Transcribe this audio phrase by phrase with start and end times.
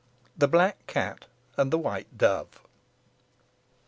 [0.35, 1.27] THE BLACK CAT
[1.57, 2.63] AND THE WHITE DOVE.